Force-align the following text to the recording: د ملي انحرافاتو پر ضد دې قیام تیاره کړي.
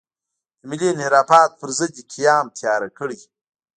د 0.59 0.61
ملي 0.69 0.87
انحرافاتو 0.91 1.57
پر 1.59 1.69
ضد 1.77 1.91
دې 1.95 2.03
قیام 2.13 2.45
تیاره 2.57 2.89
کړي. 2.97 3.19